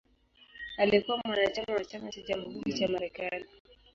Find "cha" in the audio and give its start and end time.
2.11-2.21, 2.73-2.87